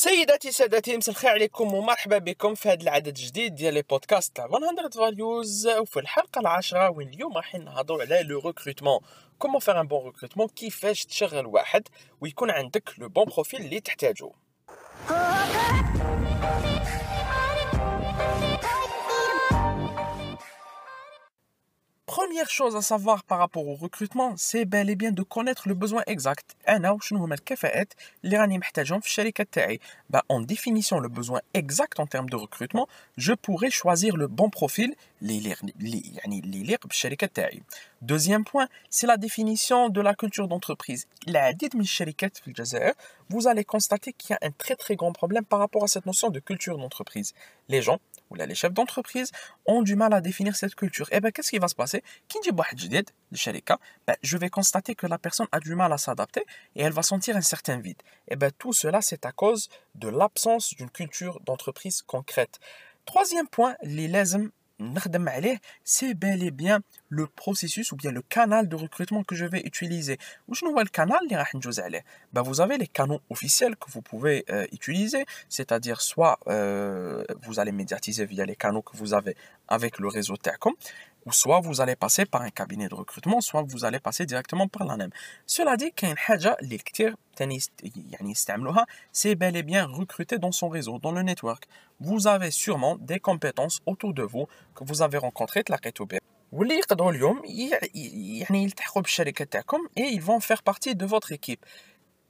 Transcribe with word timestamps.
سيداتي 0.00 0.52
سادتي 0.52 0.98
الخير 1.08 1.30
عليكم 1.30 1.74
ومرحبا 1.74 2.18
بكم 2.18 2.54
في 2.54 2.68
هذا 2.68 2.82
العدد 2.82 3.06
الجديد 3.06 3.54
ديال 3.54 3.74
لي 3.74 3.82
بودكاست 3.82 4.36
تاع 4.36 4.46
100 4.46 4.88
فاليوز. 4.88 5.68
وفي 5.68 6.00
الحلقة 6.00 6.40
العاشرة 6.40 6.90
وين 6.90 7.08
اليوم 7.08 7.36
راح 7.36 7.54
نهضروا 7.54 8.02
على 8.02 8.22
لو 8.22 8.40
ريكروتمون 8.40 9.00
كومون 9.38 9.60
فير 9.60 9.80
ان 9.80 9.86
بون 9.86 10.04
ريكروتمون 10.06 10.48
كيفاش 10.48 11.04
تشغل 11.04 11.46
واحد 11.46 11.88
ويكون 12.20 12.50
عندك 12.50 12.90
لو 12.98 13.08
بون 13.08 13.24
بروفيل 13.24 13.60
اللي 13.60 13.80
تحتاجو؟ 13.80 14.32
Première 22.10 22.50
chose 22.50 22.74
à 22.74 22.82
savoir 22.82 23.22
par 23.22 23.38
rapport 23.38 23.68
au 23.68 23.76
recrutement, 23.76 24.34
c'est 24.36 24.64
bel 24.64 24.90
et 24.90 24.96
bien 24.96 25.12
de 25.12 25.22
connaître 25.22 25.68
le 25.68 25.74
besoin 25.74 26.02
exact. 26.08 26.56
En 30.28 30.40
définissant 30.40 30.98
le 30.98 31.08
besoin 31.08 31.40
exact 31.54 32.00
en 32.00 32.06
termes 32.08 32.28
de 32.28 32.34
recrutement, 32.34 32.88
je 33.16 33.32
pourrais 33.32 33.70
choisir 33.70 34.16
le 34.16 34.26
bon 34.26 34.50
profil. 34.50 34.96
Deuxième 38.02 38.44
point, 38.44 38.66
c'est 38.88 39.06
la 39.06 39.16
définition 39.16 39.88
de 39.88 40.00
la 40.00 40.14
culture 40.16 40.48
d'entreprise. 40.48 41.06
Vous 43.28 43.46
allez 43.46 43.64
constater 43.64 44.12
qu'il 44.14 44.30
y 44.30 44.32
a 44.32 44.38
un 44.42 44.50
très 44.50 44.74
très 44.74 44.96
grand 44.96 45.12
problème 45.12 45.44
par 45.44 45.60
rapport 45.60 45.84
à 45.84 45.86
cette 45.86 46.06
notion 46.06 46.30
de 46.30 46.40
culture 46.40 46.76
d'entreprise. 46.76 47.34
Les 47.68 47.82
gens 47.82 48.00
les 48.36 48.54
chefs 48.54 48.72
d'entreprise 48.72 49.30
ont 49.66 49.82
du 49.82 49.96
mal 49.96 50.12
à 50.12 50.20
définir 50.20 50.56
cette 50.56 50.74
culture. 50.74 51.08
Et 51.10 51.16
eh 51.16 51.20
bien, 51.20 51.30
qu'est-ce 51.30 51.50
qui 51.50 51.58
va 51.58 51.68
se 51.68 51.74
passer? 51.74 52.02
Ben, 54.06 54.16
Je 54.22 54.38
vais 54.38 54.50
constater 54.50 54.94
que 54.94 55.06
la 55.06 55.18
personne 55.18 55.46
a 55.52 55.60
du 55.60 55.74
mal 55.74 55.92
à 55.92 55.98
s'adapter 55.98 56.44
et 56.76 56.82
elle 56.82 56.92
va 56.92 57.02
sentir 57.02 57.36
un 57.36 57.40
certain 57.40 57.78
vide. 57.78 58.00
Et 58.28 58.34
eh 58.34 58.36
bien, 58.36 58.50
tout 58.58 58.72
cela, 58.72 59.00
c'est 59.02 59.26
à 59.26 59.32
cause 59.32 59.68
de 59.94 60.08
l'absence 60.08 60.74
d'une 60.74 60.90
culture 60.90 61.40
d'entreprise 61.40 62.02
concrète. 62.02 62.60
Troisième 63.04 63.48
point, 63.48 63.74
les 64.80 65.58
c'est 65.84 66.14
bel 66.14 66.42
et 66.42 66.50
bien 66.50 66.80
le 67.08 67.26
processus 67.26 67.92
ou 67.92 67.96
bien 67.96 68.10
le 68.10 68.22
canal 68.22 68.68
de 68.68 68.76
recrutement 68.76 69.22
que 69.24 69.34
je 69.34 69.44
vais 69.44 69.60
utiliser. 69.60 70.18
le 70.48 70.88
canal 70.88 71.20
bah, 72.32 72.42
Vous 72.42 72.60
avez 72.60 72.78
les 72.78 72.86
canaux 72.86 73.20
officiels 73.30 73.76
que 73.76 73.90
vous 73.90 74.02
pouvez 74.02 74.44
euh, 74.50 74.66
utiliser, 74.72 75.24
c'est-à-dire 75.48 76.00
soit 76.00 76.38
euh, 76.46 77.24
vous 77.42 77.60
allez 77.60 77.72
médiatiser 77.72 78.24
via 78.24 78.44
les 78.46 78.56
canaux 78.56 78.82
que 78.82 78.96
vous 78.96 79.14
avez 79.14 79.36
avec 79.68 79.98
le 79.98 80.08
réseau 80.08 80.36
Telecom, 80.36 80.74
ou 81.26 81.32
soit 81.32 81.60
vous 81.60 81.80
allez 81.80 81.96
passer 81.96 82.24
par 82.24 82.42
un 82.42 82.50
cabinet 82.50 82.88
de 82.88 82.94
recrutement, 82.94 83.40
soit 83.40 83.62
vous 83.62 83.84
allez 83.84 84.00
passer 84.00 84.26
directement 84.26 84.68
par 84.68 84.86
la 84.86 84.96
NEM. 84.96 85.10
Cela 85.46 85.76
dit, 85.76 85.92
qu'il 85.92 86.08
c'est 89.12 89.34
bel 89.34 89.56
et 89.56 89.62
bien 89.62 89.86
recruter 89.86 90.38
dans 90.38 90.52
son 90.52 90.68
réseau, 90.68 90.98
dans 90.98 91.12
le 91.12 91.22
network. 91.22 91.64
Vous 92.00 92.26
avez 92.26 92.50
sûrement 92.50 92.96
des 92.96 93.20
compétences 93.20 93.80
autour 93.86 94.14
de 94.14 94.22
vous 94.22 94.46
que 94.74 94.84
vous 94.84 95.02
avez 95.02 95.18
rencontrées 95.18 95.62
la 95.70 95.78
et 99.94 100.02
ils 100.02 100.20
vont 100.22 100.40
faire 100.40 100.62
partie 100.62 100.96
de 100.96 101.06
votre 101.06 101.30
équipe. 101.30 101.64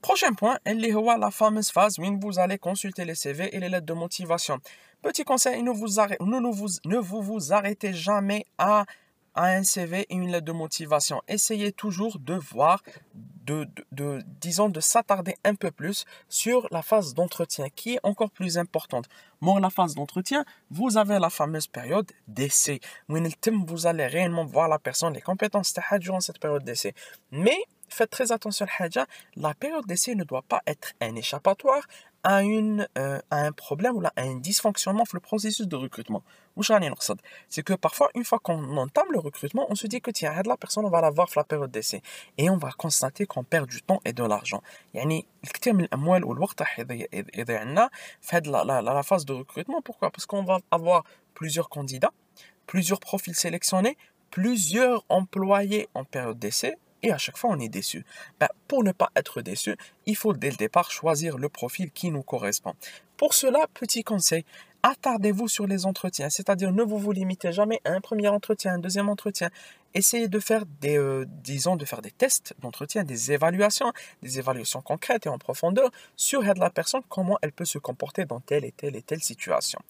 Prochain 0.00 0.32
point, 0.32 0.58
la 0.64 1.30
fameuse 1.30 1.70
phase 1.70 1.98
où 1.98 2.20
vous 2.20 2.38
allez 2.38 2.58
consulter 2.58 3.04
les 3.04 3.16
CV 3.16 3.54
et 3.54 3.58
les 3.58 3.68
lettres 3.68 3.86
de 3.86 3.94
motivation. 3.94 4.60
Petit 5.02 5.24
conseil, 5.24 5.62
ne 5.62 5.70
vous, 7.00 7.52
arrêtez, 7.52 7.92
jamais 7.92 8.46
à, 8.58 8.84
un 9.34 9.62
CV 9.62 10.06
et 10.08 10.14
une 10.14 10.30
lettre 10.30 10.46
de 10.46 10.52
motivation. 10.52 11.20
Essayez 11.28 11.72
toujours 11.72 12.18
de 12.18 12.34
voir, 12.34 12.82
de, 13.44 13.68
disons, 14.40 14.68
de 14.68 14.80
s'attarder 14.80 15.36
un 15.44 15.54
peu 15.54 15.70
plus 15.70 16.04
sur 16.28 16.66
la 16.72 16.82
phase 16.82 17.14
d'entretien 17.14 17.68
qui 17.68 17.94
est 17.94 18.00
encore 18.02 18.30
plus 18.30 18.58
importante. 18.58 19.06
Bon, 19.40 19.58
la 19.58 19.70
phase 19.70 19.94
d'entretien, 19.94 20.44
vous 20.70 20.96
avez 20.96 21.18
la 21.18 21.30
fameuse 21.30 21.68
période 21.68 22.10
d'essai. 22.26 22.80
Vous 23.08 23.86
allez 23.86 24.06
réellement 24.06 24.44
voir 24.44 24.68
la 24.68 24.78
personne, 24.78 25.14
les 25.14 25.20
compétences 25.20 25.74
durant 26.00 26.20
cette 26.20 26.40
période 26.40 26.64
d'essai. 26.64 26.94
Mais 27.30 27.58
faites 27.89 28.09
très 28.09 28.31
attention 28.31 28.65
à 28.79 28.87
la 29.35 29.53
période 29.53 29.85
d'essai 29.85 30.15
ne 30.15 30.23
doit 30.23 30.41
pas 30.41 30.61
être 30.65 30.93
un 31.01 31.15
échappatoire 31.15 31.83
à, 32.23 32.41
une, 32.41 32.87
euh, 32.97 33.19
à 33.29 33.37
un 33.41 33.51
problème 33.51 33.97
ou 33.97 34.05
à 34.05 34.11
un 34.15 34.35
dysfonctionnement 34.35 35.03
dans 35.03 35.13
le 35.13 35.19
processus 35.19 35.67
de 35.67 35.75
recrutement. 35.75 36.23
C'est 37.49 37.63
que 37.63 37.73
parfois, 37.73 38.09
une 38.15 38.23
fois 38.23 38.39
qu'on 38.39 38.77
entame 38.77 39.11
le 39.11 39.19
recrutement, 39.19 39.65
on 39.69 39.75
se 39.75 39.87
dit 39.87 40.01
que 40.01 40.11
tiens, 40.11 40.33
la 40.45 40.57
personne, 40.57 40.85
on 40.85 40.89
va 40.89 41.01
la 41.01 41.09
voir 41.09 41.27
la 41.35 41.43
période 41.43 41.71
d'essai. 41.71 42.01
Et 42.37 42.49
on 42.49 42.57
va 42.57 42.71
constater 42.71 43.25
qu'on 43.25 43.43
perd 43.43 43.67
du 43.69 43.81
temps 43.81 44.01
et 44.05 44.13
de 44.13 44.23
l'argent. 44.23 44.61
يعني 44.93 45.25
الكثير 45.43 45.73
من 45.73 45.83
الاموال 45.83 46.23
والوقت 46.23 46.63
يضيعنا 47.37 47.89
في 48.21 48.41
la 48.41 49.03
phase 49.03 49.25
de 49.25 49.33
recrutement 49.33 49.81
pourquoi 49.81 50.09
parce 50.11 50.25
qu'on 50.25 50.43
va 50.43 50.59
avoir 50.71 51.03
plusieurs 51.33 51.69
candidats 51.69 52.13
plusieurs 52.67 52.99
profils 52.99 53.35
sélectionnés 53.35 53.97
plusieurs 54.31 55.03
employés 55.09 55.89
en 55.93 56.05
période 56.05 56.39
d'essai 56.39 56.75
et 57.08 57.12
à 57.12 57.18
chaque 57.18 57.36
fois 57.36 57.50
on 57.50 57.58
est 57.58 57.68
déçu. 57.68 58.04
Ben, 58.40 58.48
pour 58.66 58.84
ne 58.84 58.92
pas 58.92 59.10
être 59.16 59.42
déçu, 59.42 59.76
il 60.06 60.16
faut 60.16 60.32
dès 60.32 60.50
le 60.50 60.56
départ 60.56 60.90
choisir 60.90 61.38
le 61.38 61.48
profil 61.48 61.90
qui 61.90 62.10
nous 62.10 62.22
correspond. 62.22 62.74
Pour 63.16 63.34
cela, 63.34 63.66
petit 63.74 64.04
conseil, 64.04 64.44
attardez-vous 64.82 65.48
sur 65.48 65.66
les 65.66 65.86
entretiens, 65.86 66.30
c'est-à-dire 66.30 66.72
ne 66.72 66.82
vous 66.82 66.98
vous 66.98 67.12
limitez 67.12 67.52
jamais 67.52 67.80
à 67.84 67.90
un 67.90 68.00
premier 68.00 68.28
entretien, 68.28 68.74
un 68.74 68.78
deuxième 68.78 69.08
entretien. 69.08 69.50
Essayez 69.94 70.28
de 70.28 70.38
faire 70.38 70.64
des, 70.80 70.98
euh, 70.98 71.24
disons, 71.42 71.74
de 71.74 71.84
faire 71.84 72.02
des 72.02 72.10
tests 72.10 72.54
d'entretien, 72.60 73.04
des 73.04 73.32
évaluations, 73.32 73.92
des 74.22 74.38
évaluations 74.38 74.82
concrètes 74.82 75.26
et 75.26 75.28
en 75.28 75.38
profondeur 75.38 75.90
sur 76.14 76.42
la 76.42 76.70
personne, 76.70 77.02
comment 77.08 77.38
elle 77.42 77.52
peut 77.52 77.64
se 77.64 77.78
comporter 77.78 78.24
dans 78.24 78.40
telle 78.40 78.64
et 78.64 78.72
telle 78.72 78.96
et 78.96 79.02
telle 79.02 79.22
situation. 79.22 79.80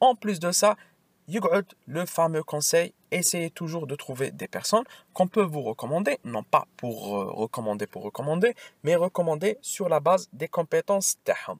En 0.00 0.16
plus 0.16 0.40
de 0.40 0.50
ça, 0.50 0.76
le 1.86 2.06
fameux 2.06 2.42
conseil, 2.42 2.94
essayez 3.10 3.50
toujours 3.50 3.86
de 3.86 3.94
trouver 3.94 4.30
des 4.30 4.48
personnes 4.48 4.84
qu'on 5.12 5.28
peut 5.28 5.42
vous 5.42 5.62
recommander, 5.62 6.18
non 6.24 6.42
pas 6.42 6.66
pour 6.76 7.16
euh, 7.16 7.30
recommander 7.30 7.86
pour 7.86 8.02
recommander, 8.02 8.54
mais 8.82 8.96
recommander 8.96 9.58
sur 9.62 9.88
la 9.88 10.00
base 10.00 10.28
des 10.32 10.48
compétences 10.48 11.16
TAHAM. 11.24 11.58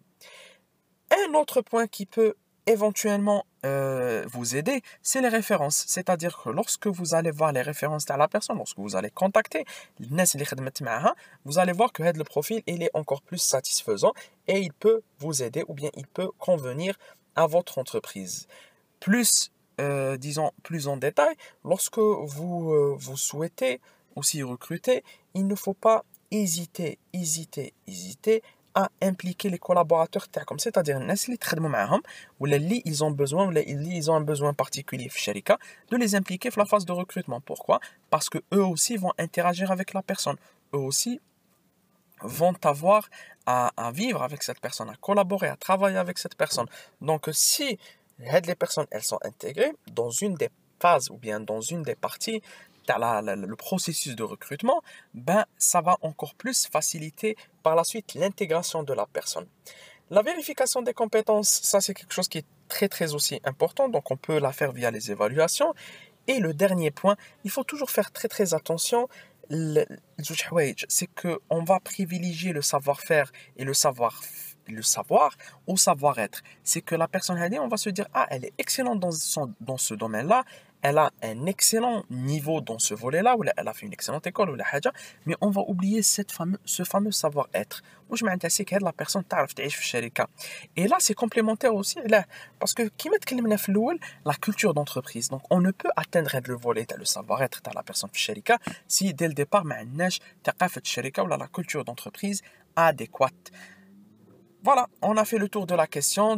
Un 1.10 1.34
autre 1.34 1.60
point 1.60 1.86
qui 1.86 2.06
peut 2.06 2.34
éventuellement 2.66 3.44
euh, 3.64 4.24
vous 4.32 4.56
aider, 4.56 4.82
c'est 5.02 5.20
les 5.20 5.28
références. 5.28 5.84
C'est-à-dire 5.86 6.40
que 6.42 6.50
lorsque 6.50 6.86
vous 6.86 7.14
allez 7.14 7.30
voir 7.30 7.52
les 7.52 7.62
références 7.62 8.04
de 8.06 8.14
la 8.14 8.28
personne, 8.28 8.56
lorsque 8.56 8.78
vous 8.78 8.96
allez 8.96 9.10
contacter 9.10 9.64
vous 10.00 11.58
allez 11.58 11.72
voir 11.72 11.92
que 11.92 12.02
le 12.02 12.24
profil 12.24 12.62
il 12.66 12.82
est 12.82 12.90
encore 12.94 13.22
plus 13.22 13.38
satisfaisant 13.38 14.12
et 14.48 14.58
il 14.58 14.72
peut 14.72 15.02
vous 15.18 15.42
aider 15.42 15.64
ou 15.68 15.74
bien 15.74 15.90
il 15.96 16.06
peut 16.06 16.30
convenir 16.38 16.98
à 17.36 17.46
votre 17.46 17.78
entreprise. 17.78 18.46
Plus 19.00 19.51
euh, 19.80 20.16
disons 20.16 20.52
plus 20.62 20.88
en 20.88 20.96
détail, 20.96 21.34
lorsque 21.64 21.98
vous, 21.98 22.72
euh, 22.72 22.94
vous 22.98 23.16
souhaitez 23.16 23.80
aussi 24.16 24.42
recruter, 24.42 25.02
il 25.34 25.46
ne 25.46 25.54
faut 25.54 25.74
pas 25.74 26.04
hésiter, 26.30 26.98
hésiter, 27.12 27.72
hésiter 27.86 28.42
à 28.74 28.88
impliquer 29.02 29.50
les 29.50 29.58
collaborateurs 29.58 30.28
comme 30.46 30.58
c'est-à-dire 30.58 30.98
ou 32.40 32.46
ils 32.46 33.04
ont 33.04 33.10
besoin 33.10 33.46
ou 33.46 33.52
ils 33.58 34.10
ont 34.10 34.14
un 34.14 34.22
besoin 34.22 34.54
particulier 34.54 35.10
de 35.90 35.96
les 35.96 36.14
impliquer 36.14 36.50
dans 36.50 36.62
la 36.62 36.64
phase 36.64 36.86
de 36.86 36.92
recrutement. 36.92 37.40
Pourquoi? 37.40 37.80
Parce 38.08 38.30
que 38.30 38.38
eux 38.54 38.64
aussi 38.64 38.96
vont 38.96 39.12
interagir 39.18 39.70
avec 39.70 39.92
la 39.92 40.02
personne. 40.02 40.36
Eux 40.74 40.78
aussi 40.78 41.20
vont 42.22 42.54
avoir 42.62 43.10
à, 43.44 43.72
à 43.76 43.92
vivre 43.92 44.22
avec 44.22 44.42
cette 44.42 44.60
personne 44.60 44.88
à 44.88 44.94
collaborer 44.94 45.48
à 45.48 45.56
travailler 45.56 45.98
avec 45.98 46.18
cette 46.18 46.36
personne. 46.36 46.66
Donc 47.00 47.28
si 47.32 47.78
les 48.46 48.54
personnes, 48.54 48.86
elles 48.90 49.02
sont 49.02 49.18
intégrées 49.22 49.72
dans 49.92 50.10
une 50.10 50.34
des 50.34 50.50
phases 50.80 51.10
ou 51.10 51.16
bien 51.16 51.40
dans 51.40 51.60
une 51.60 51.82
des 51.82 51.94
parties 51.94 52.42
de 52.88 53.46
le 53.46 53.56
processus 53.56 54.16
de 54.16 54.22
recrutement, 54.22 54.82
ben, 55.14 55.44
ça 55.56 55.80
va 55.80 55.96
encore 56.02 56.34
plus 56.34 56.66
faciliter 56.66 57.36
par 57.62 57.76
la 57.76 57.84
suite 57.84 58.14
l'intégration 58.14 58.82
de 58.82 58.92
la 58.92 59.06
personne. 59.06 59.46
La 60.10 60.22
vérification 60.22 60.82
des 60.82 60.92
compétences, 60.92 61.60
ça 61.62 61.80
c'est 61.80 61.94
quelque 61.94 62.12
chose 62.12 62.28
qui 62.28 62.38
est 62.38 62.46
très 62.68 62.88
très 62.88 63.14
aussi 63.14 63.40
important, 63.44 63.88
donc 63.88 64.10
on 64.10 64.16
peut 64.16 64.38
la 64.38 64.52
faire 64.52 64.72
via 64.72 64.90
les 64.90 65.10
évaluations. 65.10 65.74
Et 66.26 66.38
le 66.38 66.54
dernier 66.54 66.90
point, 66.90 67.16
il 67.44 67.50
faut 67.50 67.64
toujours 67.64 67.90
faire 67.90 68.10
très 68.12 68.28
très 68.28 68.54
attention 68.54 69.08
c'est 70.88 71.08
qu'on 71.14 71.64
va 71.64 71.80
privilégier 71.80 72.52
le 72.52 72.62
savoir-faire 72.62 73.30
et 73.56 73.64
le 73.64 73.74
savoir 73.74 74.22
le 74.68 74.82
savoir 74.82 75.36
au 75.66 75.76
savoir-être. 75.76 76.42
C'est 76.62 76.82
que 76.82 76.94
la 76.94 77.08
personne, 77.08 77.38
on 77.60 77.68
va 77.68 77.76
se 77.76 77.90
dire, 77.90 78.08
ah, 78.14 78.26
elle 78.30 78.44
est 78.44 78.54
excellente 78.58 79.00
dans, 79.00 79.12
son, 79.12 79.52
dans 79.60 79.78
ce 79.78 79.94
domaine-là, 79.94 80.44
elle 80.82 80.98
a 80.98 81.12
un 81.22 81.46
excellent 81.46 82.04
niveau 82.10 82.60
dans 82.60 82.78
ce 82.80 82.92
volet-là, 82.92 83.36
ou 83.36 83.44
elle 83.44 83.68
a 83.68 83.72
fait 83.72 83.86
une 83.86 83.92
excellente 83.92 84.26
école, 84.26 84.50
ou 84.50 84.56
la 84.56 84.64
haja, 84.70 84.92
mais 85.26 85.36
on 85.40 85.50
va 85.50 85.62
oublier 85.62 86.02
cette 86.02 86.32
fameux, 86.32 86.58
ce 86.64 86.82
fameux 86.82 87.12
savoir-être. 87.12 87.82
Moi, 88.08 88.16
je 88.16 88.24
m'intéresse 88.24 88.60
à 88.60 88.78
la 88.80 88.92
personne 88.92 89.24
Et 90.76 90.88
là, 90.88 90.96
c'est 90.98 91.14
complémentaire 91.14 91.74
aussi, 91.74 91.98
là, 92.06 92.24
parce 92.58 92.74
que 92.74 92.82
qui 92.82 93.08
la 94.24 94.34
culture 94.34 94.74
d'entreprise. 94.74 95.28
Donc, 95.28 95.42
on 95.50 95.60
ne 95.60 95.70
peut 95.70 95.90
atteindre 95.96 96.36
le 96.44 96.56
volet, 96.56 96.86
le 96.98 97.04
savoir-être, 97.04 97.62
la 97.72 97.82
personne 97.84 98.10
si 98.88 99.14
dès 99.14 99.28
le 99.28 99.34
départ, 99.34 99.62
on 99.64 99.68
n'a 99.68 100.52
pas 100.52 100.68
la 101.38 101.46
culture 101.46 101.84
d'entreprise 101.84 102.42
adéquate. 102.74 103.52
Voilà, 104.64 104.86
on 105.00 105.16
a 105.16 105.24
fait 105.24 105.38
le 105.38 105.48
tour 105.48 105.66
de 105.66 105.74
la 105.74 105.88
question. 105.88 106.36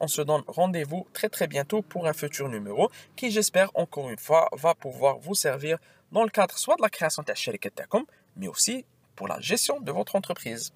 On 0.00 0.08
se 0.08 0.22
donne 0.22 0.42
rendez-vous 0.48 1.06
très 1.12 1.28
très 1.28 1.46
bientôt 1.46 1.80
pour 1.82 2.08
un 2.08 2.12
futur 2.12 2.48
numéro 2.48 2.90
qui, 3.14 3.30
j'espère, 3.30 3.70
encore 3.74 4.10
une 4.10 4.18
fois, 4.18 4.48
va 4.50 4.74
pouvoir 4.74 5.18
vous 5.18 5.36
servir 5.36 5.78
dans 6.10 6.24
le 6.24 6.28
cadre 6.28 6.58
soit 6.58 6.74
de 6.74 6.82
la 6.82 6.90
création 6.90 7.22
de 7.22 7.28
la 7.28 7.98
mais 8.34 8.48
aussi 8.48 8.84
pour 9.14 9.28
la 9.28 9.38
gestion 9.40 9.78
de 9.80 9.92
votre 9.92 10.16
entreprise. 10.16 10.72